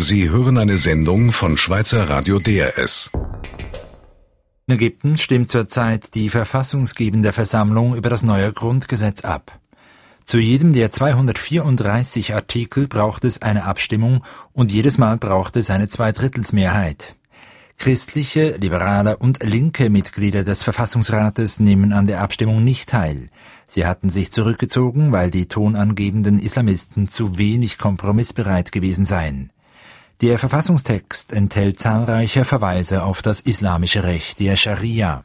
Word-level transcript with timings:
Sie 0.00 0.30
hören 0.30 0.58
eine 0.58 0.76
Sendung 0.76 1.32
von 1.32 1.56
Schweizer 1.56 2.08
Radio 2.08 2.38
DRS. 2.38 3.10
In 4.68 4.76
Ägypten 4.76 5.16
stimmt 5.16 5.50
zurzeit 5.50 6.14
die 6.14 6.28
verfassungsgebende 6.28 7.32
Versammlung 7.32 7.96
über 7.96 8.08
das 8.08 8.22
neue 8.22 8.52
Grundgesetz 8.52 9.22
ab. 9.22 9.58
Zu 10.22 10.38
jedem 10.38 10.72
der 10.72 10.92
234 10.92 12.32
Artikel 12.32 12.86
braucht 12.86 13.24
es 13.24 13.42
eine 13.42 13.64
Abstimmung 13.64 14.22
und 14.52 14.70
jedes 14.70 14.98
Mal 14.98 15.16
braucht 15.18 15.56
es 15.56 15.68
eine 15.68 15.88
Zweidrittelsmehrheit. 15.88 17.16
Christliche, 17.76 18.56
liberale 18.56 19.16
und 19.16 19.42
linke 19.42 19.90
Mitglieder 19.90 20.44
des 20.44 20.62
Verfassungsrates 20.62 21.58
nehmen 21.58 21.92
an 21.92 22.06
der 22.06 22.20
Abstimmung 22.20 22.62
nicht 22.62 22.88
teil. 22.88 23.30
Sie 23.66 23.84
hatten 23.84 24.10
sich 24.10 24.30
zurückgezogen, 24.30 25.10
weil 25.10 25.32
die 25.32 25.46
tonangebenden 25.46 26.38
Islamisten 26.38 27.08
zu 27.08 27.36
wenig 27.36 27.78
kompromissbereit 27.78 28.70
gewesen 28.70 29.04
seien. 29.04 29.50
Der 30.20 30.40
Verfassungstext 30.40 31.32
enthält 31.32 31.78
zahlreiche 31.78 32.44
Verweise 32.44 33.04
auf 33.04 33.22
das 33.22 33.40
islamische 33.40 34.02
Recht 34.02 34.40
der 34.40 34.56
Scharia. 34.56 35.22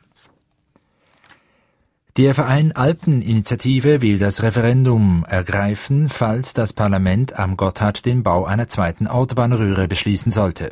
Der 2.16 2.36
Verein 2.36 2.74
Alpeninitiative 2.74 4.04
will 4.04 4.20
das 4.20 4.44
Referendum 4.44 5.26
ergreifen, 5.28 6.10
falls 6.10 6.54
das 6.54 6.74
Parlament 6.74 7.40
am 7.40 7.58
Gotthard 7.58 8.06
den 8.06 8.22
Bau 8.22 8.46
einer 8.46 8.68
zweiten 8.68 9.08
Autobahnröhre 9.08 9.88
beschließen 9.88 10.32
sollte. 10.32 10.70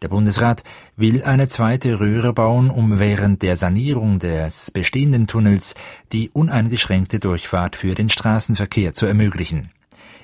Der 0.00 0.08
Bundesrat 0.08 0.64
will 0.96 1.22
eine 1.22 1.48
zweite 1.48 2.00
Röhre 2.00 2.32
bauen, 2.32 2.70
um 2.70 2.98
während 2.98 3.42
der 3.42 3.56
Sanierung 3.56 4.20
des 4.20 4.70
bestehenden 4.70 5.26
Tunnels 5.26 5.74
die 6.12 6.30
uneingeschränkte 6.30 7.18
Durchfahrt 7.18 7.76
für 7.76 7.94
den 7.94 8.08
Straßenverkehr 8.08 8.94
zu 8.94 9.04
ermöglichen. 9.04 9.70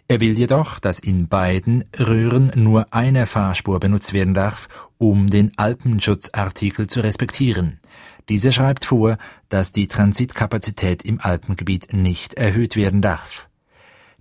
Er 0.08 0.20
will 0.20 0.38
jedoch, 0.38 0.78
dass 0.78 1.00
in 1.00 1.26
beiden 1.26 1.84
Röhren 1.98 2.52
nur 2.54 2.86
eine 2.92 3.26
Fahrspur 3.26 3.80
benutzt 3.80 4.12
werden 4.12 4.34
darf, 4.34 4.68
um 4.98 5.26
den 5.26 5.52
Alpenschutzartikel 5.56 6.86
zu 6.86 7.00
respektieren. 7.00 7.80
Dieser 8.28 8.52
schreibt 8.52 8.84
vor, 8.84 9.18
dass 9.48 9.72
die 9.72 9.88
Transitkapazität 9.88 11.04
im 11.04 11.20
Alpengebiet 11.20 11.92
nicht 11.92 12.34
erhöht 12.34 12.76
werden 12.76 13.02
darf. 13.02 13.48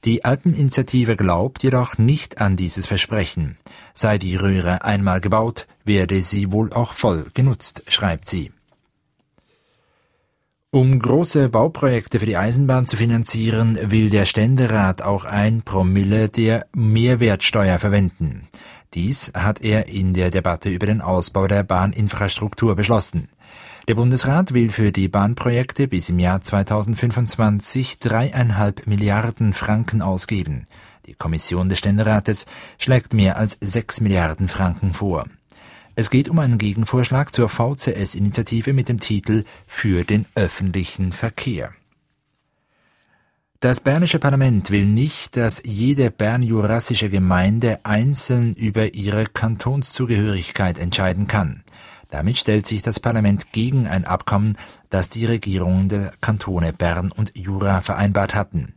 Die 0.05 0.25
Alpeninitiative 0.25 1.15
glaubt 1.15 1.63
jedoch 1.63 1.97
nicht 1.97 2.39
an 2.39 2.55
dieses 2.55 2.85
Versprechen. 2.87 3.57
Sei 3.93 4.17
die 4.17 4.35
Röhre 4.35 4.83
einmal 4.83 5.21
gebaut, 5.21 5.67
werde 5.83 6.21
sie 6.21 6.51
wohl 6.51 6.73
auch 6.73 6.93
voll 6.93 7.27
genutzt, 7.33 7.83
schreibt 7.87 8.27
sie. 8.27 8.51
Um 10.75 10.99
große 10.99 11.47
Bauprojekte 11.47 12.19
für 12.19 12.25
die 12.25 12.35
Eisenbahn 12.35 12.85
zu 12.85 12.97
finanzieren, 12.97 13.79
will 13.81 14.09
der 14.09 14.25
Ständerat 14.25 15.01
auch 15.01 15.23
ein 15.23 15.61
Promille 15.61 16.27
der 16.27 16.65
Mehrwertsteuer 16.75 17.79
verwenden. 17.79 18.49
Dies 18.93 19.31
hat 19.33 19.61
er 19.61 19.87
in 19.87 20.13
der 20.13 20.31
Debatte 20.31 20.67
über 20.67 20.85
den 20.85 20.99
Ausbau 20.99 21.47
der 21.47 21.63
Bahninfrastruktur 21.63 22.75
beschlossen. 22.75 23.29
Der 23.87 23.95
Bundesrat 23.95 24.53
will 24.53 24.69
für 24.69 24.91
die 24.91 25.07
Bahnprojekte 25.07 25.87
bis 25.87 26.09
im 26.09 26.19
Jahr 26.19 26.41
2025 26.41 27.99
dreieinhalb 27.99 28.85
Milliarden 28.85 29.53
Franken 29.53 30.01
ausgeben. 30.01 30.65
Die 31.05 31.13
Kommission 31.13 31.69
des 31.69 31.79
Ständerates 31.79 32.47
schlägt 32.79 33.13
mehr 33.13 33.37
als 33.37 33.57
sechs 33.61 34.01
Milliarden 34.01 34.49
Franken 34.49 34.93
vor. 34.93 35.23
Es 35.97 36.09
geht 36.09 36.27
um 36.27 36.39
einen 36.39 36.57
Gegenvorschlag 36.57 37.33
zur 37.33 37.47
VCS-Initiative 37.47 38.73
mit 38.73 38.89
dem 38.89 38.99
Titel 38.99 39.45
Für 39.65 40.03
den 40.03 40.25
öffentlichen 40.35 41.13
Verkehr. 41.13 41.71
Das 43.61 43.79
bernische 43.79 44.19
Parlament 44.19 44.71
will 44.71 44.85
nicht, 44.85 45.37
dass 45.37 45.63
jede 45.63 46.11
bernjurassische 46.11 47.09
Gemeinde 47.09 47.79
einzeln 47.83 48.53
über 48.53 48.93
ihre 48.93 49.23
Kantonszugehörigkeit 49.25 50.79
entscheiden 50.79 51.27
kann. 51.27 51.63
Damit 52.11 52.37
stellt 52.37 52.67
sich 52.67 52.81
das 52.81 52.99
Parlament 52.99 53.53
gegen 53.53 53.87
ein 53.87 54.05
Abkommen, 54.05 54.57
das 54.89 55.09
die 55.09 55.25
Regierungen 55.25 55.87
der 55.87 56.11
Kantone 56.19 56.73
Bern 56.73 57.11
und 57.11 57.35
Jura 57.35 57.81
vereinbart 57.81 58.35
hatten. 58.35 58.75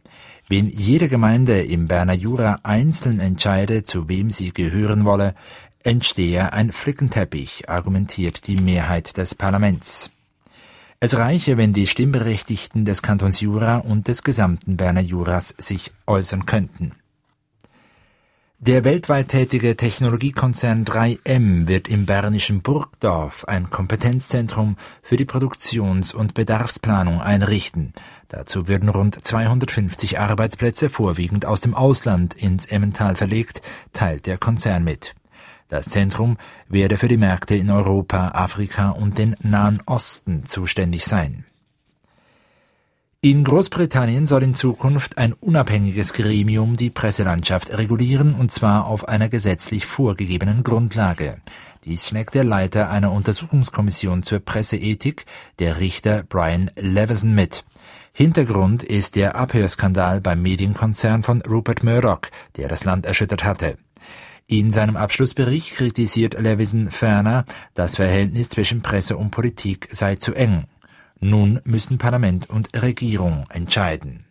Wenn 0.49 0.71
jede 0.71 1.09
Gemeinde 1.09 1.63
im 1.63 1.89
Berner 1.89 2.15
Jura 2.15 2.61
einzeln 2.63 3.21
entscheide, 3.21 3.85
zu 3.85 4.09
wem 4.09 4.31
sie 4.31 4.53
gehören 4.53 5.05
wolle, 5.05 5.35
entstehe 5.83 6.53
ein 6.53 6.73
Flickenteppich, 6.73 7.69
argumentiert 7.69 8.47
die 8.47 8.57
Mehrheit 8.57 9.17
des 9.17 9.35
Parlaments. 9.35 10.11
Es 11.01 11.17
reiche, 11.17 11.57
wenn 11.57 11.73
die 11.73 11.87
Stimmberechtigten 11.87 12.85
des 12.85 13.03
Kantons 13.03 13.41
Jura 13.41 13.77
und 13.77 14.09
des 14.09 14.25
gesamten 14.25 14.77
Berner 14.77 15.01
Juras 15.01 15.55
sich 15.57 15.93
äußern 16.07 16.45
könnten. 16.45 16.93
Der 18.61 18.83
weltweit 18.83 19.29
tätige 19.29 19.77
Technologiekonzern 19.77 20.85
3M 20.85 21.69
wird 21.69 21.87
im 21.87 22.07
bernischen 22.07 22.61
Burgdorf 22.61 23.45
ein 23.45 23.71
Kompetenzzentrum 23.71 24.77
für 25.01 25.17
die 25.17 25.25
Produktions- 25.25 26.13
und 26.13 26.35
Bedarfsplanung 26.35 27.21
einrichten. 27.21 27.93
Dazu 28.27 28.67
würden 28.67 28.89
rund 28.89 29.25
250 29.25 30.19
Arbeitsplätze 30.19 30.91
vorwiegend 30.91 31.47
aus 31.47 31.61
dem 31.61 31.77
Ausland 31.77 32.35
ins 32.35 32.67
Emmental 32.67 33.15
verlegt, 33.15 33.63
teilt 33.93 34.27
der 34.27 34.39
Konzern 34.39 34.83
mit. 34.83 35.15
Das 35.69 35.87
Zentrum 35.87 36.39
werde 36.69 36.97
für 36.97 37.09
die 37.09 37.19
Märkte 37.19 37.55
in 37.55 37.71
Europa, 37.71 38.29
Afrika 38.29 38.91
und 38.91 39.19
den 39.19 39.37
Nahen 39.43 39.83
Osten 39.85 40.47
zuständig 40.47 41.05
sein. 41.05 41.45
In 43.21 43.43
Großbritannien 43.43 44.27
soll 44.27 44.45
in 44.45 44.55
Zukunft 44.55 45.19
ein 45.19 45.33
unabhängiges 45.33 46.13
Gremium 46.13 46.77
die 46.77 46.89
Presselandschaft 46.89 47.77
regulieren, 47.77 48.35
und 48.35 48.53
zwar 48.53 48.87
auf 48.87 49.09
einer 49.09 49.29
gesetzlich 49.29 49.87
vorgegebenen 49.87 50.63
Grundlage. 50.63 51.39
Dies 51.85 52.07
schlägt 52.07 52.35
der 52.35 52.45
Leiter 52.45 52.91
einer 52.91 53.11
Untersuchungskommission 53.11 54.23
zur 54.23 54.39
Presseethik, 54.39 55.27
der 55.59 55.81
Richter 55.81 56.23
Brian 56.23 56.71
Leveson, 56.77 57.35
mit. 57.35 57.65
Hintergrund 58.13 58.85
ist 58.85 59.17
der 59.17 59.37
Abhörskandal 59.37 60.21
beim 60.21 60.41
Medienkonzern 60.41 61.23
von 61.23 61.43
Rupert 61.43 61.83
Murdoch, 61.83 62.23
der 62.57 62.69
das 62.69 62.85
Land 62.85 63.05
erschüttert 63.05 63.43
hatte. 63.45 63.79
In 64.51 64.73
seinem 64.73 64.97
Abschlussbericht 64.97 65.75
kritisiert 65.75 66.41
Levison 66.41 66.91
ferner, 66.91 67.45
das 67.75 67.97
Verhältnis 67.97 68.49
zwischen 68.49 68.81
Presse 68.81 69.19
und 69.19 69.31
Politik 69.31 69.89
sei 69.91 70.17
zu 70.17 70.33
eng. 70.33 70.65
Nun 71.21 71.61
müssen 71.65 71.99
Parlament 71.99 72.49
und 72.49 72.71
Regierung 72.81 73.45
entscheiden. 73.51 74.25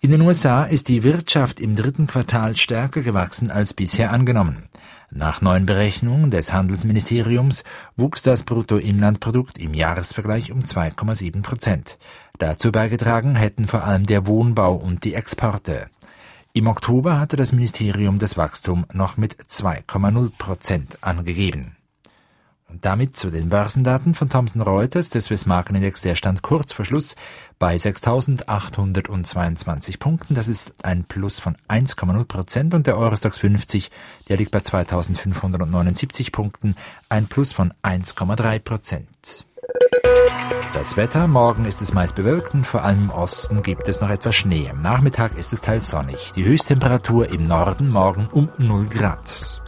In 0.00 0.10
den 0.10 0.20
USA 0.20 0.64
ist 0.64 0.88
die 0.88 1.04
Wirtschaft 1.04 1.58
im 1.58 1.74
dritten 1.74 2.06
Quartal 2.06 2.54
stärker 2.54 3.00
gewachsen 3.00 3.50
als 3.50 3.72
bisher 3.72 4.12
angenommen. 4.12 4.68
Nach 5.10 5.40
neuen 5.40 5.64
Berechnungen 5.64 6.30
des 6.30 6.52
Handelsministeriums 6.52 7.64
wuchs 7.96 8.22
das 8.22 8.42
Bruttoinlandprodukt 8.42 9.56
im 9.56 9.72
Jahresvergleich 9.72 10.52
um 10.52 10.60
2,7 10.60 11.40
Prozent. 11.40 11.98
Dazu 12.36 12.72
beigetragen 12.72 13.36
hätten 13.36 13.66
vor 13.66 13.84
allem 13.84 14.04
der 14.04 14.26
Wohnbau 14.26 14.74
und 14.74 15.04
die 15.04 15.14
Exporte. 15.14 15.88
Im 16.52 16.66
Oktober 16.66 17.20
hatte 17.20 17.36
das 17.36 17.52
Ministerium 17.52 18.18
das 18.18 18.36
Wachstum 18.36 18.86
noch 18.92 19.16
mit 19.16 19.36
2,0 19.44 20.32
Prozent 20.38 20.98
angegeben. 21.02 21.76
Und 22.68 22.84
damit 22.84 23.16
zu 23.16 23.30
den 23.30 23.48
Börsendaten 23.48 24.14
von 24.14 24.28
Thomson 24.28 24.60
Reuters. 24.60 25.08
Der 25.10 25.20
Swiss 25.22 25.46
Markenindex, 25.46 26.02
der 26.02 26.16
stand 26.16 26.42
kurz 26.42 26.74
vor 26.74 26.84
Schluss 26.84 27.16
bei 27.58 27.76
6.822 27.76 29.98
Punkten. 29.98 30.34
Das 30.34 30.48
ist 30.48 30.74
ein 30.82 31.04
Plus 31.04 31.40
von 31.40 31.56
1,0 31.68 32.24
Prozent. 32.24 32.74
Und 32.74 32.86
der 32.86 32.98
Eurostox 32.98 33.38
50, 33.38 33.90
der 34.28 34.36
liegt 34.36 34.50
bei 34.50 34.58
2.579 34.58 36.30
Punkten, 36.30 36.74
ein 37.08 37.26
Plus 37.26 37.52
von 37.52 37.72
1,3 37.82 38.58
Prozent. 38.58 39.46
Das 40.74 40.96
Wetter, 40.96 41.26
morgen 41.26 41.64
ist 41.64 41.82
es 41.82 41.92
meist 41.92 42.14
bewölkt 42.14 42.54
und 42.54 42.66
vor 42.66 42.84
allem 42.84 43.02
im 43.02 43.10
Osten 43.10 43.62
gibt 43.62 43.88
es 43.88 44.00
noch 44.00 44.10
etwas 44.10 44.34
Schnee. 44.34 44.68
Am 44.70 44.80
Nachmittag 44.80 45.36
ist 45.36 45.52
es 45.52 45.60
teils 45.60 45.90
sonnig. 45.90 46.32
Die 46.32 46.44
Höchsttemperatur 46.44 47.28
im 47.30 47.46
Norden 47.46 47.88
morgen 47.88 48.28
um 48.32 48.48
0 48.58 48.86
Grad. 48.86 49.60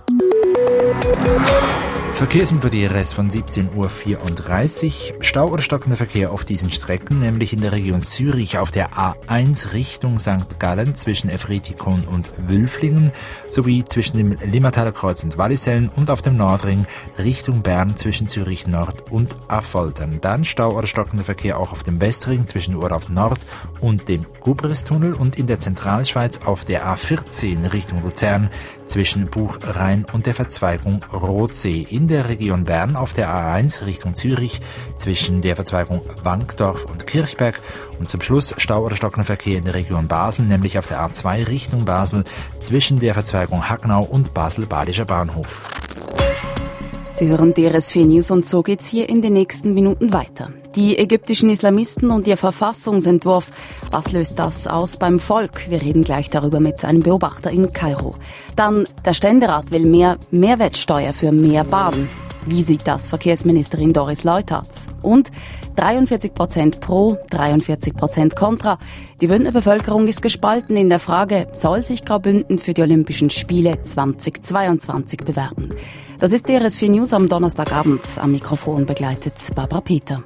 Verkehrsinfo 2.21 2.69
DRS 2.69 3.15
von 3.15 3.31
17.34 3.31 3.75
Uhr. 3.75 5.25
Stau 5.25 5.49
oder 5.49 5.63
stockender 5.63 5.97
Verkehr 5.97 6.33
auf 6.33 6.45
diesen 6.45 6.71
Strecken, 6.71 7.21
nämlich 7.21 7.55
in 7.55 7.63
der 7.63 7.73
Region 7.73 8.05
Zürich 8.05 8.59
auf 8.59 8.71
der 8.71 8.91
A1 8.91 9.73
Richtung 9.73 10.19
St. 10.19 10.59
Gallen 10.59 10.95
zwischen 10.95 11.31
Efretikon 11.31 12.07
und 12.07 12.31
Wülflingen 12.47 13.11
sowie 13.47 13.87
zwischen 13.87 14.19
dem 14.19 14.33
Limmertaler 14.33 14.93
Kreuz 14.93 15.25
und 15.25 15.39
Wallisellen 15.39 15.89
und 15.89 16.11
auf 16.11 16.21
dem 16.21 16.37
Nordring 16.37 16.87
Richtung 17.17 17.63
Bern 17.63 17.97
zwischen 17.97 18.29
Zürich 18.29 18.67
Nord 18.67 19.11
und 19.11 19.35
Affoltern. 19.49 20.19
Dann 20.21 20.45
Stau 20.45 20.77
oder 20.77 20.87
stockender 20.87 21.25
Verkehr 21.25 21.59
auch 21.59 21.73
auf 21.73 21.85
dem 21.85 22.03
Westring 22.03 22.47
zwischen 22.47 22.75
Urlaub 22.75 23.09
Nord 23.09 23.41
und 23.81 24.11
dem 24.11 24.27
Gubristunnel 24.41 25.15
und 25.15 25.39
in 25.39 25.47
der 25.47 25.59
Zentralschweiz 25.59 26.41
auf 26.45 26.67
der 26.67 26.87
A14 26.87 27.73
Richtung 27.73 28.03
Luzern 28.03 28.51
zwischen 28.91 29.27
Buchrhein 29.27 30.05
und 30.13 30.27
der 30.27 30.35
Verzweigung 30.35 31.05
Rotsee. 31.13 31.87
In 31.89 32.09
der 32.09 32.29
Region 32.29 32.65
Bern 32.65 32.97
auf 32.97 33.13
der 33.13 33.29
A1 33.31 33.87
Richtung 33.87 34.17
Zürich 34.17 34.61
zwischen 34.97 35.41
der 35.41 35.55
Verzweigung 35.55 36.03
Wankdorf 36.25 36.85
und 36.87 37.07
Kirchberg 37.07 37.61
und 38.01 38.09
zum 38.09 38.21
Schluss 38.21 38.53
Stau- 38.59 38.85
oder 38.85 38.97
stockender 38.97 39.25
Verkehr 39.25 39.59
in 39.59 39.65
der 39.65 39.75
Region 39.75 40.09
Basel, 40.09 40.45
nämlich 40.45 40.77
auf 40.77 40.89
der 40.89 41.01
A2 41.01 41.47
Richtung 41.47 41.85
Basel 41.85 42.25
zwischen 42.61 42.99
der 42.99 43.15
Verzweigung 43.15 43.69
Hacknau 43.69 44.03
und 44.03 44.35
Basel-Badischer 44.35 45.05
Bahnhof. 45.05 45.80
Sie 47.21 47.29
hören 47.29 47.53
DRS4 47.53 48.07
News 48.07 48.31
und 48.31 48.47
so 48.47 48.63
geht's 48.63 48.89
hier 48.89 49.11
in 49.11 49.21
den 49.21 49.35
nächsten 49.35 49.75
Minuten 49.75 50.15
weiter. 50.15 50.55
Die 50.75 50.97
ägyptischen 50.97 51.51
Islamisten 51.51 52.11
und 52.11 52.27
ihr 52.27 52.39
Verfassungsentwurf. 52.39 53.51
Was 53.91 54.13
löst 54.13 54.39
das 54.39 54.67
aus 54.67 54.97
beim 54.97 55.21
Volk? 55.21 55.69
Wir 55.69 55.83
reden 55.83 56.03
gleich 56.03 56.31
darüber 56.31 56.61
mit 56.61 56.83
einem 56.83 57.03
Beobachter 57.03 57.51
in 57.51 57.75
Kairo. 57.75 58.15
Dann, 58.57 58.89
der 59.05 59.13
Ständerat 59.13 59.71
will 59.71 59.85
mehr 59.85 60.17
Mehrwertsteuer 60.31 61.13
für 61.13 61.31
mehr 61.31 61.65
Baden. 61.65 62.09
Wie 62.47 62.63
sieht 62.63 62.89
das 62.89 63.07
Verkehrsministerin 63.07 63.93
Doris 63.93 64.25
Leutarts? 64.25 64.87
Und 65.03 65.31
43 65.81 66.35
Prozent 66.35 66.81
pro, 66.81 67.17
43 67.31 67.95
Prozent 67.95 68.37
contra. 68.37 68.79
Die 69.23 69.29
Bündner 69.29 69.51
Bevölkerung 69.51 70.09
ist 70.09 70.21
gespalten 70.21 70.77
in 70.77 70.91
der 70.91 70.99
Frage, 70.99 71.47
soll 71.53 71.85
sich 71.85 72.05
Graubünden 72.05 72.59
für 72.59 72.75
die 72.75 72.83
Olympischen 72.83 73.31
Spiele 73.31 73.81
2022 73.81 75.21
bewerben? 75.21 75.71
Das 76.19 76.33
ist 76.33 76.47
DRS4 76.49 76.91
News 76.91 77.15
am 77.15 77.31
Donnerstagabend. 77.31 78.03
Am 78.19 78.33
Mikrofon 78.33 78.85
begleitet 78.85 79.35
Barbara 79.55 79.81
Peter. 79.81 80.23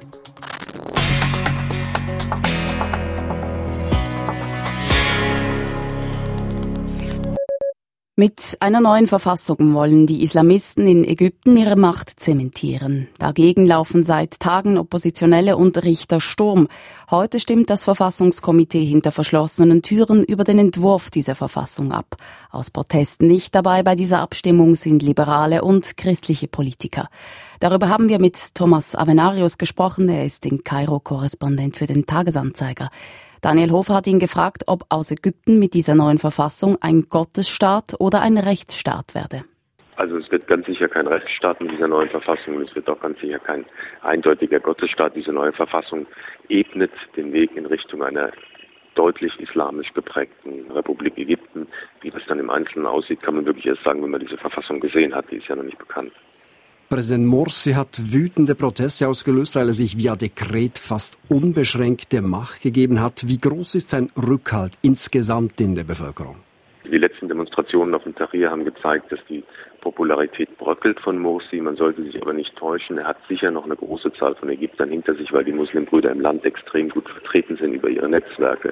Mit 8.17 8.55
einer 8.61 8.79
neuen 8.79 9.07
Verfassung 9.07 9.73
wollen 9.73 10.07
die 10.07 10.23
Islamisten 10.23 10.87
in 10.87 11.03
Ägypten 11.03 11.57
ihre 11.57 11.75
Macht 11.75 12.17
zementieren. 12.17 13.09
Dagegen 13.17 13.65
laufen 13.65 14.05
seit 14.05 14.39
Tagen 14.39 14.77
Oppositionelle 14.77 15.57
und 15.57 15.83
Richter 15.83 16.21
Sturm. 16.21 16.69
Heute 17.11 17.41
stimmt 17.41 17.69
das 17.69 17.83
Verfassungskomitee 17.83 18.85
hinter 18.85 19.11
verschlossenen 19.11 19.81
Türen 19.81 20.23
über 20.23 20.45
den 20.45 20.59
Entwurf 20.59 21.11
dieser 21.11 21.35
Verfassung 21.35 21.91
ab. 21.91 22.15
Aus 22.51 22.71
Protesten 22.71 23.27
nicht 23.27 23.53
dabei 23.53 23.83
bei 23.83 23.95
dieser 23.95 24.21
Abstimmung 24.21 24.77
sind 24.77 25.03
liberale 25.03 25.61
und 25.61 25.97
christliche 25.97 26.47
Politiker. 26.47 27.09
Darüber 27.59 27.89
haben 27.89 28.07
wir 28.07 28.21
mit 28.21 28.55
Thomas 28.55 28.95
Avenarius 28.95 29.57
gesprochen. 29.57 30.07
Er 30.07 30.25
ist 30.25 30.45
in 30.45 30.63
Kairo 30.63 31.01
Korrespondent 31.01 31.75
für 31.75 31.85
den 31.85 32.05
Tagesanzeiger. 32.05 32.91
Daniel 33.45 33.69
Hofer 33.69 33.93
hat 33.93 34.07
ihn 34.07 34.17
gefragt, 34.17 34.63
ob 34.65 34.85
aus 34.89 35.11
Ägypten 35.11 35.59
mit 35.59 35.75
dieser 35.75 35.93
neuen 35.93 36.17
Verfassung 36.17 36.79
ein 36.81 37.09
Gottesstaat 37.11 37.93
oder 37.99 38.23
ein 38.23 38.39
Rechtsstaat 38.39 39.13
werde. 39.13 39.43
Also 39.97 40.17
es 40.17 40.31
wird 40.31 40.47
ganz 40.47 40.65
sicher 40.65 40.87
kein 40.87 41.05
Rechtsstaat 41.05 41.61
mit 41.61 41.69
dieser 41.69 41.87
neuen 41.87 42.09
Verfassung 42.09 42.55
und 42.55 42.67
es 42.67 42.73
wird 42.73 42.89
auch 42.89 42.99
ganz 42.99 43.19
sicher 43.19 43.37
kein 43.37 43.63
eindeutiger 44.01 44.59
Gottesstaat. 44.59 45.15
Diese 45.15 45.31
neue 45.31 45.53
Verfassung 45.53 46.07
ebnet 46.49 46.89
den 47.15 47.33
Weg 47.33 47.55
in 47.55 47.67
Richtung 47.67 48.01
einer 48.01 48.31
deutlich 48.95 49.39
islamisch 49.39 49.93
geprägten 49.93 50.71
Republik 50.71 51.15
Ägypten. 51.15 51.67
Wie 52.01 52.09
das 52.09 52.23
dann 52.27 52.39
im 52.39 52.49
Einzelnen 52.49 52.87
aussieht, 52.87 53.21
kann 53.21 53.35
man 53.35 53.45
wirklich 53.45 53.67
erst 53.67 53.83
sagen, 53.83 54.01
wenn 54.01 54.09
man 54.09 54.21
diese 54.21 54.37
Verfassung 54.37 54.79
gesehen 54.79 55.13
hat. 55.13 55.29
Die 55.29 55.35
ist 55.35 55.47
ja 55.47 55.55
noch 55.55 55.61
nicht 55.61 55.77
bekannt. 55.77 56.13
Präsident 56.95 57.25
Morsi 57.25 57.73
hat 57.73 58.13
wütende 58.13 58.55
Proteste 58.55 59.09
ausgelöst, 59.09 59.57
weil 59.57 59.67
er 59.67 59.73
sich 59.73 59.97
via 59.97 60.15
Dekret 60.15 60.79
fast 60.79 61.19
unbeschränkte 61.27 62.21
Macht 62.21 62.61
gegeben 62.61 63.01
hat. 63.01 63.27
Wie 63.27 63.37
groß 63.37 63.75
ist 63.75 63.89
sein 63.89 64.11
Rückhalt 64.15 64.77
insgesamt 64.81 65.59
in 65.59 65.75
der 65.75 65.83
Bevölkerung? 65.83 66.37
Die 66.89 66.97
letzten 66.97 67.27
Demonstrationen 67.27 67.93
auf 67.95 68.03
dem 68.03 68.15
Tahrir 68.15 68.49
haben 68.49 68.63
gezeigt, 68.63 69.11
dass 69.11 69.19
die 69.27 69.43
Popularität 69.81 70.57
bröckelt 70.57 71.01
von 71.01 71.19
Morsi. 71.19 71.59
Man 71.59 71.75
sollte 71.75 72.01
sich 72.01 72.21
aber 72.21 72.31
nicht 72.31 72.55
täuschen. 72.55 72.97
Er 72.97 73.07
hat 73.07 73.17
sicher 73.27 73.51
noch 73.51 73.65
eine 73.65 73.75
große 73.75 74.13
Zahl 74.13 74.35
von 74.35 74.47
Ägyptern 74.47 74.89
hinter 74.89 75.15
sich, 75.15 75.33
weil 75.33 75.43
die 75.43 75.51
Muslimbrüder 75.51 76.11
im 76.11 76.21
Land 76.21 76.45
extrem 76.45 76.87
gut 76.87 77.09
vertreten 77.09 77.57
sind 77.57 77.73
über 77.73 77.89
ihre 77.89 78.07
Netzwerke. 78.07 78.71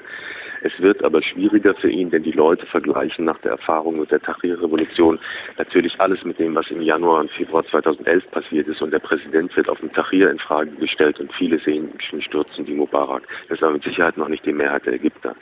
Es 0.64 0.72
wird 0.80 1.04
aber 1.04 1.22
schwieriger 1.22 1.76
für 1.76 1.90
ihn, 1.90 2.10
denn 2.10 2.24
die 2.24 2.32
Leute 2.32 2.66
vergleichen 2.66 3.26
nach 3.26 3.38
der 3.40 3.52
Erfahrung 3.52 4.00
mit 4.00 4.12
der 4.12 4.22
Tahrir-Revolution 4.22 5.20
natürlich 5.58 6.00
alles 6.00 6.24
mit 6.24 6.40
dem, 6.40 6.56
was 6.56 6.72
im 6.72 6.82
Januar 6.82 7.20
und 7.20 7.32
Februar 7.32 7.66
2011 7.66 8.32
passiert 8.32 8.68
ist. 8.70 8.82
Und 8.82 8.92
der 8.92 9.00
Präsident 9.00 9.56
wird 9.58 9.68
auf 9.68 9.80
dem 9.82 9.92
Tahrir 9.92 10.32
in 10.32 10.40
Frage 10.40 10.72
gestellt 10.72 11.20
und 11.20 11.34
viele 11.34 11.60
sehen 11.60 11.92
schon 12.10 12.22
Stürzen 12.22 12.66
wie 12.66 12.76
Mubarak. 12.76 13.24
Das 13.50 13.62
war 13.62 13.72
mit 13.72 13.84
Sicherheit 13.84 14.18
noch 14.18 14.30
nicht 14.30 14.46
die 14.46 14.54
Mehrheit 14.54 14.86
der 14.86 14.94
Ägypter. 14.94 15.36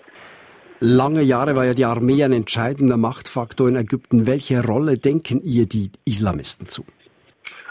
Lange 0.79 1.21
Jahre 1.21 1.55
war 1.55 1.65
ja 1.65 1.75
die 1.75 1.85
Armee 1.85 2.23
ein 2.23 2.33
entscheidender 2.33 2.97
Machtfaktor 2.97 3.69
in 3.69 3.75
Ägypten. 3.75 4.25
Welche 4.25 4.65
Rolle 4.65 4.97
denken 4.97 5.39
ihr 5.43 5.67
die 5.67 5.91
Islamisten 6.03 6.65
zu? 6.65 6.83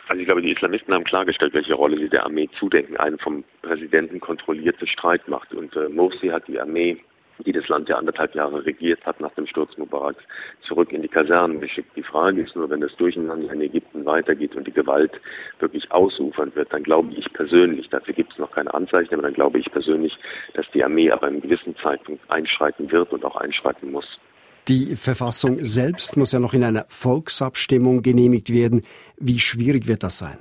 Also 0.07 0.21
ich 0.21 0.27
glaube, 0.27 0.43
die 0.43 0.53
Islamisten 0.53 0.95
haben 0.95 1.03
klargestellt, 1.03 1.55
welche 1.55 1.75
Rolle 1.75 1.97
sie 1.97 2.09
der 2.09 2.25
Armee 2.25 2.49
zudenken. 2.61 2.97
Eine 2.97 3.19
vom 3.19 3.43
Präsidenten 3.63 4.21
kontrollierte 4.21 4.87
Streitmacht. 4.87 5.53
Und 5.53 5.75
äh, 5.75 5.89
Morsi 5.89 6.29
hat 6.29 6.47
die 6.47 6.61
Armee 6.61 6.99
die 7.45 7.53
das 7.53 7.69
Land 7.69 7.89
ja 7.89 7.97
anderthalb 7.97 8.35
Jahre 8.35 8.65
regiert 8.65 9.05
hat, 9.07 9.21
nach 9.21 9.35
dem 9.35 9.47
Sturz 9.47 9.77
Mubaraks 9.77 10.23
zurück 10.67 10.93
in 10.93 11.03
die 11.03 11.09
Kasernen 11.09 11.61
geschickt. 11.61 11.91
Die 11.97 12.03
Frage 12.03 12.43
ist 12.43 12.57
nur, 12.57 12.69
wenn 12.71 12.81
das 12.81 12.95
Durcheinander 12.97 13.53
in 13.53 13.61
Ägypten 13.61 14.05
weitergeht 14.05 14.55
und 14.57 14.67
die 14.67 14.73
Gewalt 14.73 15.13
wirklich 15.59 15.91
ausufern 15.93 16.55
wird, 16.55 16.73
dann 16.73 16.83
glaube 16.83 17.13
ich 17.15 17.33
persönlich, 17.33 17.89
dafür 17.89 18.15
gibt 18.15 18.33
es 18.33 18.39
noch 18.39 18.51
keine 18.51 18.73
Anzeichen, 18.75 19.15
aber 19.15 19.23
dann 19.23 19.35
glaube 19.35 19.59
ich 19.59 19.71
persönlich, 19.71 20.17
dass 20.55 20.67
die 20.73 20.85
Armee 20.85 21.11
aber 21.11 21.29
einem 21.29 21.41
gewissen 21.41 21.77
Zeitpunkt 21.77 22.29
einschreiten 22.31 22.91
wird 22.91 23.13
und 23.13 23.25
auch 23.25 23.37
einschreiten 23.37 23.93
muss. 23.93 24.19
Die 24.69 24.95
Verfassung 24.95 25.65
selbst 25.65 26.17
muss 26.17 26.33
ja 26.33 26.39
noch 26.39 26.55
in 26.55 26.63
einer 26.63 26.85
Volksabstimmung 26.89 28.03
genehmigt 28.03 28.53
werden. 28.53 28.85
Wie 29.17 29.41
schwierig 29.41 29.89
wird 29.89 30.03
das 30.03 30.19
sein? 30.19 30.39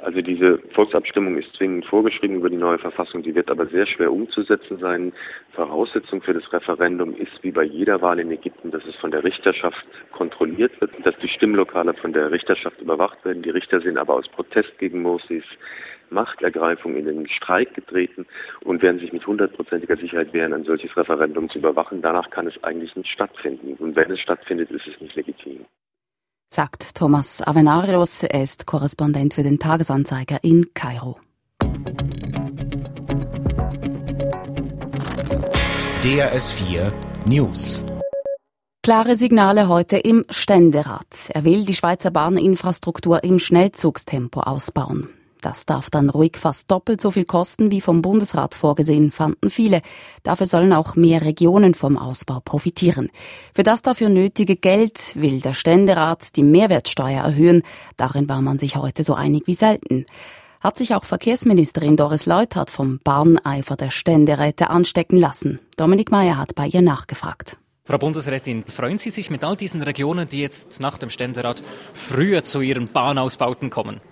Also 0.00 0.20
diese 0.20 0.58
Volksabstimmung 0.74 1.36
ist 1.36 1.54
zwingend 1.56 1.84
vorgeschrieben 1.86 2.36
über 2.36 2.48
die 2.48 2.56
neue 2.56 2.78
Verfassung, 2.78 3.22
die 3.22 3.34
wird 3.34 3.50
aber 3.50 3.66
sehr 3.66 3.86
schwer 3.86 4.12
umzusetzen 4.12 4.78
sein. 4.78 5.12
Voraussetzung 5.52 6.22
für 6.22 6.34
das 6.34 6.52
Referendum 6.52 7.16
ist 7.16 7.42
wie 7.42 7.50
bei 7.50 7.64
jeder 7.64 8.00
Wahl 8.00 8.20
in 8.20 8.30
Ägypten, 8.30 8.70
dass 8.70 8.84
es 8.86 8.94
von 8.96 9.10
der 9.10 9.24
Richterschaft 9.24 9.84
kontrolliert 10.12 10.80
wird, 10.80 10.92
dass 11.04 11.16
die 11.18 11.28
Stimmlokale 11.28 11.94
von 11.94 12.12
der 12.12 12.30
Richterschaft 12.30 12.80
überwacht 12.80 13.24
werden. 13.24 13.42
Die 13.42 13.50
Richter 13.50 13.80
sind 13.80 13.98
aber 13.98 14.14
aus 14.14 14.28
Protest 14.28 14.78
gegen 14.78 15.02
Morsis 15.02 15.44
Machtergreifung 16.10 16.96
in 16.96 17.04
den 17.04 17.28
Streik 17.28 17.74
getreten 17.74 18.26
und 18.62 18.82
werden 18.82 18.98
sich 18.98 19.12
mit 19.12 19.26
hundertprozentiger 19.26 19.96
Sicherheit 19.96 20.32
wehren, 20.32 20.54
ein 20.54 20.64
solches 20.64 20.96
Referendum 20.96 21.50
zu 21.50 21.58
überwachen. 21.58 22.02
Danach 22.02 22.30
kann 22.30 22.46
es 22.46 22.62
eigentlich 22.64 22.94
nicht 22.96 23.10
stattfinden. 23.10 23.74
Und 23.74 23.96
wenn 23.96 24.10
es 24.10 24.20
stattfindet, 24.20 24.70
ist 24.70 24.86
es 24.86 25.00
nicht 25.00 25.16
legitim 25.16 25.66
sagt 26.50 26.94
Thomas 26.94 27.42
Avenarius. 27.42 28.22
Er 28.22 28.42
ist 28.42 28.66
Korrespondent 28.66 29.34
für 29.34 29.42
den 29.42 29.58
Tagesanzeiger 29.58 30.42
in 30.42 30.72
Kairo. 30.74 31.16
DRS4 36.02 36.92
News 37.26 37.82
Klare 38.82 39.16
Signale 39.16 39.68
heute 39.68 39.98
im 39.98 40.24
Ständerat. 40.30 41.30
Er 41.34 41.44
will 41.44 41.66
die 41.66 41.74
Schweizer 41.74 42.10
Bahninfrastruktur 42.10 43.22
im 43.22 43.38
Schnellzugstempo 43.38 44.40
ausbauen. 44.40 45.10
Das 45.48 45.64
darf 45.64 45.88
dann 45.88 46.10
ruhig 46.10 46.36
fast 46.36 46.70
doppelt 46.70 47.00
so 47.00 47.10
viel 47.10 47.24
kosten 47.24 47.70
wie 47.70 47.80
vom 47.80 48.02
Bundesrat 48.02 48.54
vorgesehen, 48.54 49.10
fanden 49.10 49.48
viele. 49.48 49.80
Dafür 50.22 50.46
sollen 50.46 50.74
auch 50.74 50.94
mehr 50.94 51.22
Regionen 51.22 51.72
vom 51.72 51.96
Ausbau 51.96 52.40
profitieren. 52.44 53.08
Für 53.54 53.62
das 53.62 53.80
dafür 53.80 54.10
nötige 54.10 54.56
Geld 54.56 55.16
will 55.16 55.40
der 55.40 55.54
Ständerat 55.54 56.36
die 56.36 56.42
Mehrwertsteuer 56.42 57.22
erhöhen. 57.22 57.62
Darin 57.96 58.28
war 58.28 58.42
man 58.42 58.58
sich 58.58 58.76
heute 58.76 59.04
so 59.04 59.14
einig 59.14 59.44
wie 59.46 59.54
selten. 59.54 60.04
Hat 60.60 60.76
sich 60.76 60.94
auch 60.94 61.04
Verkehrsministerin 61.04 61.96
Doris 61.96 62.26
Leuthard 62.26 62.68
vom 62.68 62.98
Bahneifer 63.02 63.76
der 63.76 63.88
Ständeräte 63.88 64.68
anstecken 64.68 65.16
lassen. 65.16 65.62
Dominik 65.78 66.10
Mayer 66.10 66.36
hat 66.36 66.56
bei 66.56 66.66
ihr 66.66 66.82
nachgefragt. 66.82 67.56
Frau 67.86 67.96
Bundesrätin, 67.96 68.64
freuen 68.68 68.98
Sie 68.98 69.08
sich 69.08 69.30
mit 69.30 69.42
all 69.44 69.56
diesen 69.56 69.80
Regionen, 69.80 70.28
die 70.28 70.42
jetzt 70.42 70.78
nach 70.78 70.98
dem 70.98 71.08
Ständerat 71.08 71.62
früher 71.94 72.44
zu 72.44 72.60
ihren 72.60 72.88
Bahnausbauten 72.88 73.70
kommen? 73.70 74.02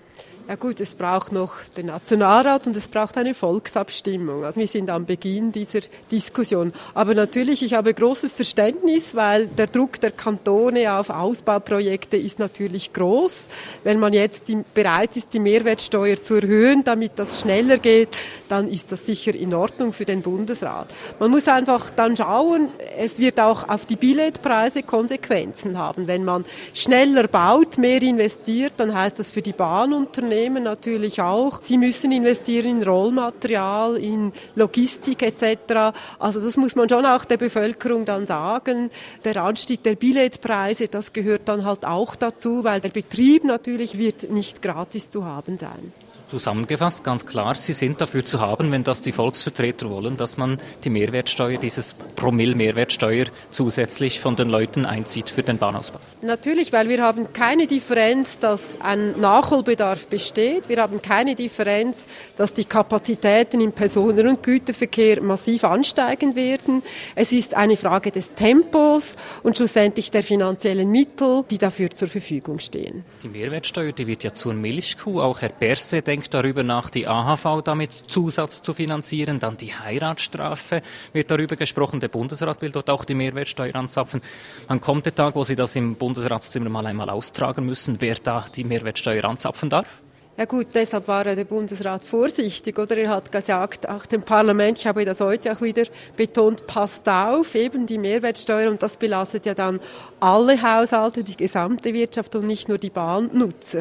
Ja 0.49 0.55
gut, 0.55 0.79
es 0.79 0.95
braucht 0.95 1.33
noch 1.33 1.55
den 1.75 1.87
Nationalrat 1.87 2.67
und 2.67 2.75
es 2.77 2.87
braucht 2.87 3.17
eine 3.17 3.33
Volksabstimmung. 3.33 4.45
Also 4.45 4.61
wir 4.61 4.67
sind 4.69 4.89
am 4.89 5.05
Beginn 5.05 5.51
dieser 5.51 5.81
Diskussion. 6.09 6.71
Aber 6.93 7.15
natürlich, 7.15 7.63
ich 7.63 7.73
habe 7.73 7.93
großes 7.93 8.33
Verständnis, 8.33 9.13
weil 9.13 9.47
der 9.47 9.67
Druck 9.67 9.99
der 9.99 10.11
Kantone 10.11 10.93
auf 10.93 11.09
Ausbauprojekte 11.09 12.15
ist 12.15 12.39
natürlich 12.39 12.93
groß. 12.93 13.49
Wenn 13.83 13.99
man 13.99 14.13
jetzt 14.13 14.49
bereit 14.73 15.17
ist, 15.17 15.33
die 15.33 15.41
Mehrwertsteuer 15.41 16.15
zu 16.21 16.35
erhöhen, 16.35 16.85
damit 16.85 17.11
das 17.17 17.41
schneller 17.41 17.77
geht, 17.77 18.15
dann 18.47 18.69
ist 18.69 18.93
das 18.93 19.05
sicher 19.05 19.35
in 19.35 19.53
Ordnung 19.53 19.91
für 19.91 20.05
den 20.05 20.21
Bundesrat. 20.21 20.93
Man 21.19 21.29
muss 21.29 21.49
einfach 21.49 21.89
dann 21.89 22.15
schauen, 22.15 22.69
es 22.97 23.19
wird 23.19 23.41
auch 23.41 23.67
auf 23.67 23.85
die 23.85 23.97
Billetpreise 23.97 24.83
Konsequenzen 24.83 25.77
haben. 25.77 26.07
Wenn 26.07 26.23
man 26.23 26.45
schneller 26.73 27.27
baut, 27.27 27.77
mehr 27.77 28.01
investiert, 28.01 28.75
dann 28.77 28.97
heißt 28.97 29.19
das 29.19 29.29
für 29.29 29.41
die 29.41 29.51
Bahnunternehmen, 29.51 30.36
Unternehmen 30.37 30.63
natürlich 30.63 31.19
auch. 31.19 31.63
Sie 31.63 31.79
müssen 31.79 32.11
investieren 32.11 32.81
in 32.81 32.83
Rollmaterial, 32.83 33.97
in 33.97 34.31
Logistik 34.55 35.23
etc. 35.23 35.97
Also 36.19 36.39
das 36.39 36.57
muss 36.57 36.75
man 36.75 36.87
schon 36.87 37.07
auch 37.07 37.25
der 37.25 37.37
Bevölkerung 37.37 38.05
dann 38.05 38.27
sagen. 38.27 38.91
Der 39.23 39.37
Anstieg 39.37 39.81
der 39.81 39.95
Billetpreise, 39.95 40.89
das 40.89 41.11
gehört 41.11 41.47
dann 41.47 41.65
halt 41.65 41.85
auch 41.85 42.15
dazu, 42.15 42.63
weil 42.63 42.81
der 42.81 42.89
Betrieb 42.89 43.45
natürlich 43.45 43.97
wird 43.97 44.29
nicht 44.29 44.61
gratis 44.61 45.09
zu 45.09 45.25
haben 45.25 45.57
sein. 45.57 45.91
Zusammengefasst, 46.29 47.05
ganz 47.05 47.25
klar, 47.25 47.55
Sie 47.55 47.71
sind 47.71 48.01
dafür 48.01 48.25
zu 48.25 48.41
haben, 48.41 48.69
wenn 48.73 48.83
das 48.83 49.01
die 49.01 49.13
Volksvertreter 49.13 49.89
wollen, 49.89 50.17
dass 50.17 50.35
man 50.35 50.59
die 50.83 50.89
Mehrwertsteuer, 50.89 51.57
dieses 51.57 51.95
Promille 52.17 52.53
Mehrwertsteuer 52.53 53.27
zusätzlich 53.49 54.19
von 54.19 54.35
den 54.35 54.49
Leuten 54.49 54.85
einzieht 54.85 55.29
für 55.29 55.41
den 55.41 55.57
Bahnausbau. 55.57 55.99
Natürlich, 56.21 56.73
weil 56.73 56.89
wir 56.89 57.01
haben 57.01 57.31
keine 57.31 57.65
Differenz, 57.65 58.39
dass 58.39 58.77
ein 58.81 59.17
Nachholbedarf 59.21 60.07
besteht. 60.07 60.67
Wir 60.67 60.81
haben 60.81 61.01
keine 61.01 61.33
Differenz, 61.33 62.05
dass 62.35 62.53
die 62.53 62.65
Kapazitäten 62.65 63.61
im 63.61 63.71
Personen- 63.71 64.27
und 64.27 64.43
Güterverkehr 64.43 65.21
massiv 65.21 65.63
ansteigen 65.63 66.35
werden. 66.35 66.83
Es 67.15 67.31
ist 67.31 67.55
eine 67.55 67.77
Frage 67.77 68.11
des 68.11 68.33
Tempos 68.33 69.15
und 69.43 69.55
schlussendlich 69.55 70.11
der 70.11 70.23
finanziellen 70.23 70.91
Mittel, 70.91 71.45
die 71.49 71.57
dafür 71.57 71.89
zur 71.89 72.09
Verfügung 72.09 72.59
stehen. 72.59 73.05
Die 73.23 73.29
Mehrwertsteuer, 73.29 73.93
die 73.93 74.07
wird 74.07 74.25
ja 74.25 74.33
zur 74.33 74.53
Milchkuh. 74.53 75.21
Auch 75.21 75.39
Herr 75.39 75.49
Berse 75.49 76.01
denkt 76.01 76.16
denkt 76.17 76.33
darüber 76.33 76.63
nach, 76.63 76.89
die 76.89 77.07
AHV 77.07 77.61
damit 77.63 77.91
Zusatz 78.07 78.63
zu 78.63 78.73
finanzieren. 78.73 79.39
Dann 79.39 79.55
die 79.55 79.75
Heiratsstrafe 79.75 80.81
wird 81.13 81.29
darüber 81.29 81.55
gesprochen. 81.55 81.99
Der 81.99 82.07
Bundesrat 82.07 82.59
will 82.63 82.71
dort 82.71 82.89
auch 82.89 83.05
die 83.05 83.13
Mehrwertsteuer 83.13 83.75
anzapfen. 83.75 84.21
Wann 84.67 84.81
kommt 84.81 85.05
der 85.05 85.13
Tag, 85.13 85.35
wo 85.35 85.43
Sie 85.43 85.55
das 85.55 85.75
im 85.75 85.95
Bundesratszimmer 85.95 86.69
mal 86.69 86.87
einmal 86.87 87.11
austragen 87.11 87.67
müssen, 87.67 87.97
wer 88.01 88.15
da 88.15 88.45
die 88.55 88.63
Mehrwertsteuer 88.63 89.25
anzapfen 89.25 89.69
darf? 89.69 90.01
Ja 90.39 90.45
gut, 90.45 90.67
deshalb 90.75 91.07
war 91.07 91.23
der 91.23 91.45
Bundesrat 91.45 92.03
vorsichtig, 92.03 92.77
oder? 92.77 92.95
Er 92.95 93.09
hat 93.09 93.31
gesagt, 93.31 93.89
auch 93.89 94.05
dem 94.05 94.21
Parlament, 94.21 94.77
ich 94.77 94.85
habe 94.85 95.03
das 95.03 95.19
heute 95.19 95.51
auch 95.51 95.61
wieder 95.61 95.85
betont, 96.15 96.67
passt 96.67 97.09
auf, 97.09 97.55
eben 97.55 97.87
die 97.87 97.97
Mehrwertsteuer 97.97 98.69
und 98.69 98.83
das 98.83 98.97
belastet 98.97 99.47
ja 99.47 99.55
dann 99.55 99.79
alle 100.19 100.61
Haushalte, 100.61 101.23
die 101.23 101.35
gesamte 101.35 101.91
Wirtschaft 101.91 102.35
und 102.35 102.45
nicht 102.45 102.69
nur 102.69 102.77
die 102.77 102.91
Bahnnutzer. 102.91 103.79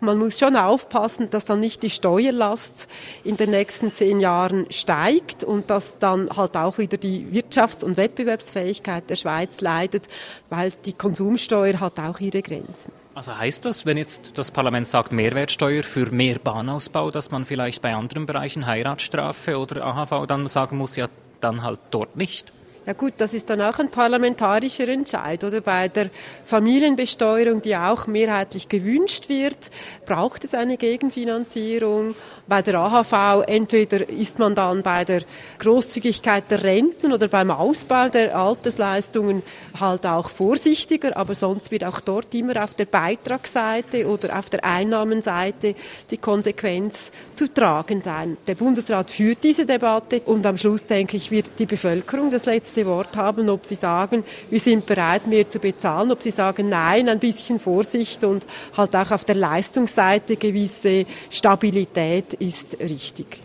Man 0.00 0.18
muss 0.18 0.38
schon 0.38 0.54
aufpassen, 0.54 1.28
dass 1.30 1.44
dann 1.44 1.58
nicht 1.58 1.82
die 1.82 1.90
Steuerlast 1.90 2.86
in 3.24 3.36
den 3.36 3.50
nächsten 3.50 3.92
zehn 3.92 4.20
Jahren 4.20 4.66
steigt 4.70 5.42
und 5.42 5.70
dass 5.70 5.98
dann 5.98 6.30
halt 6.36 6.56
auch 6.56 6.78
wieder 6.78 6.98
die 6.98 7.26
Wirtschafts- 7.32 7.84
und 7.84 7.96
Wettbewerbsfähigkeit 7.96 9.10
der 9.10 9.16
Schweiz 9.16 9.60
leidet, 9.60 10.06
weil 10.50 10.70
die 10.84 10.92
Konsumsteuer 10.92 11.80
hat 11.80 11.98
auch 11.98 12.20
ihre 12.20 12.42
Grenzen. 12.42 12.92
Also 13.16 13.34
heißt 13.34 13.64
das, 13.64 13.86
wenn 13.86 13.96
jetzt 13.96 14.32
das 14.34 14.50
Parlament 14.50 14.86
sagt 14.86 15.10
Mehrwertsteuer 15.10 15.82
für 15.82 16.12
mehr 16.12 16.38
Bahnausbau, 16.38 17.10
dass 17.10 17.30
man 17.30 17.46
vielleicht 17.46 17.80
bei 17.80 17.94
anderen 17.94 18.26
Bereichen 18.26 18.66
Heiratsstrafe 18.66 19.58
oder 19.58 19.86
AHV 19.86 20.26
dann 20.26 20.46
sagen 20.48 20.76
muss, 20.76 20.96
ja, 20.96 21.08
dann 21.40 21.62
halt 21.62 21.80
dort 21.90 22.14
nicht? 22.18 22.52
Ja 22.86 22.92
gut, 22.92 23.14
das 23.16 23.34
ist 23.34 23.50
dann 23.50 23.60
auch 23.62 23.80
ein 23.80 23.90
parlamentarischer 23.90 24.86
Entscheid. 24.86 25.42
Oder 25.42 25.60
bei 25.60 25.88
der 25.88 26.08
Familienbesteuerung, 26.44 27.60
die 27.60 27.74
auch 27.74 28.06
mehrheitlich 28.06 28.68
gewünscht 28.68 29.28
wird, 29.28 29.72
braucht 30.04 30.44
es 30.44 30.54
eine 30.54 30.76
Gegenfinanzierung. 30.76 32.14
Bei 32.46 32.62
der 32.62 32.76
AHV 32.76 33.42
entweder 33.48 34.08
ist 34.08 34.38
man 34.38 34.54
dann 34.54 34.84
bei 34.84 35.04
der 35.04 35.22
Großzügigkeit 35.58 36.44
der 36.48 36.62
Renten 36.62 37.12
oder 37.12 37.26
beim 37.26 37.50
Ausbau 37.50 38.08
der 38.08 38.38
Altersleistungen 38.38 39.42
halt 39.80 40.06
auch 40.06 40.30
vorsichtiger, 40.30 41.16
aber 41.16 41.34
sonst 41.34 41.72
wird 41.72 41.82
auch 41.82 41.98
dort 41.98 42.32
immer 42.36 42.62
auf 42.62 42.74
der 42.74 42.84
Beitragsseite 42.84 44.06
oder 44.06 44.38
auf 44.38 44.48
der 44.48 44.64
Einnahmenseite 44.64 45.74
die 46.08 46.18
Konsequenz 46.18 47.10
zu 47.32 47.52
tragen 47.52 48.00
sein. 48.00 48.36
Der 48.46 48.54
Bundesrat 48.54 49.10
führt 49.10 49.42
diese 49.42 49.66
Debatte 49.66 50.20
und 50.24 50.46
am 50.46 50.56
Schluss, 50.56 50.86
denke 50.86 51.16
ich, 51.16 51.32
wird 51.32 51.50
die 51.58 51.66
Bevölkerung 51.66 52.30
das 52.30 52.46
letzte 52.46 52.75
letzte 52.76 52.86
Wort 52.86 53.16
haben, 53.16 53.48
ob 53.48 53.64
sie 53.64 53.74
sagen, 53.74 54.24
wir 54.50 54.60
sind 54.60 54.86
bereit, 54.86 55.26
mehr 55.26 55.48
zu 55.48 55.58
bezahlen, 55.58 56.10
ob 56.10 56.22
sie 56.22 56.30
sagen, 56.30 56.68
nein, 56.68 57.08
ein 57.08 57.18
bisschen 57.18 57.58
Vorsicht 57.58 58.22
und 58.24 58.46
halt 58.76 58.94
auch 58.94 59.10
auf 59.10 59.24
der 59.24 59.34
Leistungsseite 59.34 60.36
gewisse 60.36 61.06
Stabilität 61.30 62.34
ist 62.34 62.78
richtig. 62.80 63.40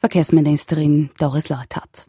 Verkehrsministerin 0.00 1.10
Doris 1.18 1.48
Leuthardt. 1.48 2.06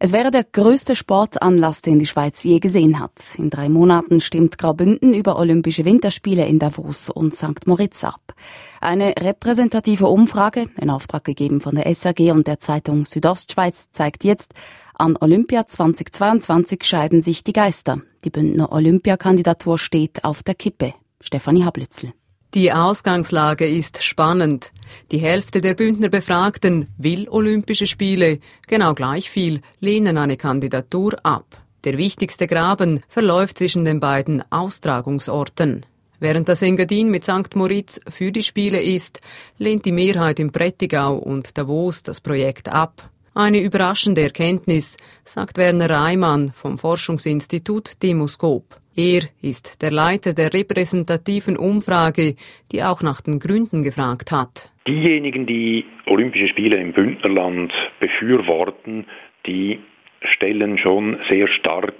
Es 0.00 0.12
wäre 0.12 0.30
der 0.30 0.44
größte 0.44 0.94
Sportanlass, 0.94 1.82
den 1.82 1.98
die 1.98 2.06
Schweiz 2.06 2.44
je 2.44 2.60
gesehen 2.60 3.00
hat. 3.00 3.20
In 3.36 3.50
drei 3.50 3.68
Monaten 3.68 4.20
stimmt 4.20 4.56
Graubünden 4.56 5.12
über 5.12 5.36
Olympische 5.36 5.84
Winterspiele 5.84 6.46
in 6.46 6.60
Davos 6.60 7.10
und 7.10 7.34
St. 7.34 7.66
Moritz 7.66 8.04
ab. 8.04 8.34
Eine 8.80 9.14
repräsentative 9.18 10.06
Umfrage, 10.06 10.66
in 10.80 10.90
Auftrag 10.90 11.24
gegeben 11.24 11.60
von 11.60 11.74
der 11.74 11.92
SAG 11.92 12.30
und 12.30 12.46
der 12.46 12.60
Zeitung 12.60 13.06
Südostschweiz, 13.06 13.90
zeigt 13.90 14.22
jetzt, 14.22 14.54
an 14.98 15.16
Olympia 15.20 15.66
2022 15.66 16.82
scheiden 16.82 17.22
sich 17.22 17.44
die 17.44 17.52
Geister. 17.52 18.02
Die 18.24 18.30
Bündner 18.30 18.72
Olympiakandidatur 18.72 19.78
steht 19.78 20.24
auf 20.24 20.42
der 20.42 20.56
Kippe. 20.56 20.92
Stefanie 21.20 21.64
Hablützel. 21.64 22.12
Die 22.54 22.72
Ausgangslage 22.72 23.66
ist 23.66 24.02
spannend. 24.02 24.72
Die 25.12 25.18
Hälfte 25.18 25.60
der 25.60 25.74
Bündner 25.74 26.08
Befragten 26.08 26.88
will 26.96 27.28
Olympische 27.28 27.86
Spiele, 27.86 28.40
genau 28.66 28.94
gleich 28.94 29.30
viel 29.30 29.60
lehnen 29.80 30.18
eine 30.18 30.36
Kandidatur 30.36 31.14
ab. 31.22 31.62
Der 31.84 31.96
wichtigste 31.96 32.46
Graben 32.46 33.00
verläuft 33.08 33.58
zwischen 33.58 33.84
den 33.84 34.00
beiden 34.00 34.42
Austragungsorten. 34.50 35.86
Während 36.18 36.48
das 36.48 36.62
Engadin 36.62 37.10
mit 37.10 37.22
St. 37.22 37.54
Moritz 37.54 38.00
für 38.08 38.32
die 38.32 38.42
Spiele 38.42 38.82
ist, 38.82 39.20
lehnt 39.58 39.84
die 39.84 39.92
Mehrheit 39.92 40.40
im 40.40 40.50
Prättigau 40.50 41.16
und 41.16 41.56
Davos 41.56 42.02
das 42.02 42.20
Projekt 42.20 42.68
ab. 42.68 43.10
Eine 43.38 43.60
überraschende 43.60 44.22
Erkenntnis, 44.22 44.96
sagt 45.22 45.58
Werner 45.58 45.88
Reimann 45.88 46.50
vom 46.50 46.76
Forschungsinstitut 46.76 48.02
Demoskop. 48.02 48.64
Er 48.96 49.20
ist 49.40 49.80
der 49.80 49.92
Leiter 49.92 50.32
der 50.34 50.52
repräsentativen 50.52 51.56
Umfrage, 51.56 52.34
die 52.72 52.82
auch 52.82 53.00
nach 53.00 53.20
den 53.20 53.38
Gründen 53.38 53.84
gefragt 53.84 54.32
hat. 54.32 54.72
Diejenigen, 54.88 55.46
die 55.46 55.84
Olympische 56.06 56.48
Spiele 56.48 56.78
im 56.78 56.92
Bündnerland 56.92 57.72
befürworten, 58.00 59.06
die 59.46 59.78
stellen 60.20 60.76
schon 60.76 61.20
sehr 61.28 61.46
stark 61.46 61.94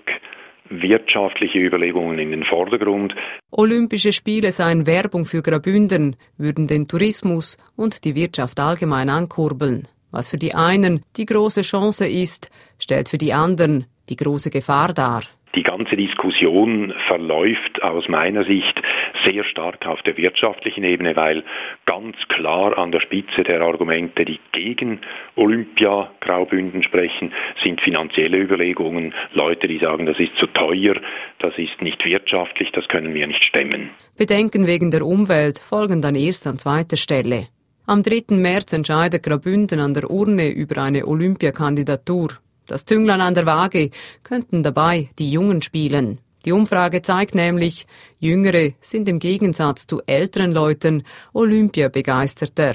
wirtschaftliche 0.71 1.61
Überlegungen 1.61 2.18
in 2.18 2.33
den 2.33 2.42
Vordergrund. 2.42 3.14
Olympische 3.52 4.11
Spiele 4.11 4.50
seien 4.50 4.88
Werbung 4.88 5.25
für 5.25 5.42
Grabünden, 5.42 6.16
würden 6.37 6.66
den 6.66 6.88
Tourismus 6.88 7.59
und 7.76 8.04
die 8.04 8.16
Wirtschaft 8.16 8.59
allgemein 8.59 9.09
ankurbeln. 9.09 9.87
Was 10.11 10.29
für 10.29 10.38
die 10.38 10.55
einen 10.55 11.03
die 11.17 11.27
große 11.27 11.62
Chance 11.62 12.07
ist, 12.07 12.50
stellt 12.79 13.09
für 13.09 13.19
die 13.19 13.33
anderen 13.33 13.87
die 14.09 14.17
große 14.17 14.50
Gefahr 14.50 14.95
dar. 14.95 15.23
Die 15.55 15.62
ganze 15.62 15.97
Diskussion 15.97 16.93
verläuft 17.07 17.83
aus 17.83 18.07
meiner 18.09 18.45
Sicht 18.45 18.81
sehr 19.25 19.45
stark 19.45 19.87
auf 19.87 20.03
der 20.03 20.17
wirtschaftlichen 20.19 20.85
Ebene, 20.85 21.17
weil 21.17 21.43
ganz 21.87 22.17
klar 22.29 22.77
an 22.79 22.93
der 22.93 23.00
Spitze 23.00 23.45
der 23.45 23.62
Argumente, 23.62 24.25
die 24.25 24.38
gegen 24.53 25.00
Olympia 25.37 26.11
Graubünden 26.21 26.83
sprechen, 26.83 27.33
sind 27.62 27.81
finanzielle 27.81 28.38
Überlegungen. 28.38 29.15
Leute, 29.33 29.69
die 29.69 29.79
sagen, 29.79 30.05
das 30.05 30.21
ist 30.21 30.37
zu 30.37 30.47
teuer, 30.49 30.97
das 31.38 31.57
ist 31.57 31.81
nicht 31.81 32.05
wirtschaftlich, 32.05 32.71
das 32.73 32.87
können 32.88 33.15
wir 33.15 33.27
nicht 33.27 33.43
stemmen. 33.43 33.91
Bedenken 34.17 34.67
wegen 34.67 34.91
der 34.91 35.05
Umwelt 35.05 35.59
folgen 35.59 36.03
dann 36.03 36.15
erst 36.15 36.47
an 36.47 36.59
zweiter 36.59 36.97
Stelle. 36.97 37.49
Am 37.88 38.02
3. 38.02 38.37
März 38.37 38.75
entscheidet 38.75 39.23
Graubünden 39.23 39.80
an 39.80 39.95
der 39.95 40.11
Urne 40.11 40.50
über 40.50 40.83
eine 40.83 41.07
Olympiakandidatur. 41.07 42.35
Das 42.66 42.85
Zünglein 42.85 43.23
an 43.23 43.33
der 43.33 43.47
Waage 43.47 43.88
könnten 44.23 44.62
dabei 44.62 45.09
die 45.18 45.33
Jungen 45.33 45.62
spielen. 45.62 46.21
Die 46.45 46.52
Umfrage 46.52 47.00
zeigt 47.00 47.35
nämlich, 47.35 47.87
Jüngere 48.18 48.73
sind 48.83 49.09
im 49.09 49.18
Gegensatz 49.18 49.87
zu 49.87 50.02
älteren 50.04 50.52
Leuten 50.52 51.02
Olympiabegeisterter. 51.33 52.75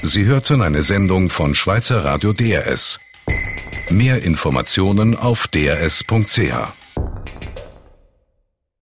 Sie 0.00 0.24
hörten 0.24 0.62
eine 0.62 0.80
Sendung 0.80 1.28
von 1.28 1.54
Schweizer 1.54 2.02
Radio 2.02 2.32
DRS. 2.32 2.98
Mehr 3.90 4.22
Informationen 4.22 5.18
auf 5.18 5.48
drs.ch. 5.48 6.85